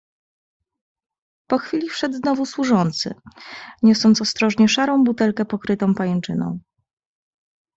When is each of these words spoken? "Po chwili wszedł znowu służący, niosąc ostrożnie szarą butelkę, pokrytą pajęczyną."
"Po 1.47 1.57
chwili 1.57 1.89
wszedł 1.89 2.13
znowu 2.15 2.45
służący, 2.45 3.13
niosąc 3.83 4.21
ostrożnie 4.21 4.67
szarą 4.67 5.03
butelkę, 5.03 5.45
pokrytą 5.45 5.93
pajęczyną." 5.95 6.59